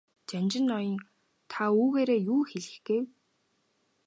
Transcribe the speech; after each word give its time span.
Жанжин 0.31 0.65
ноён 0.71 0.95
та 1.51 1.61
үүгээрээ 1.79 2.19
юу 2.33 2.41
хэлэх 2.49 2.77
гээв? 2.87 3.05